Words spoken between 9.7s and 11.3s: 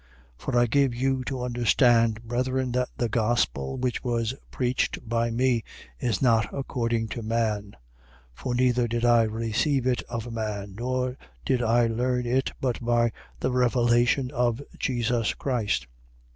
it of man: nor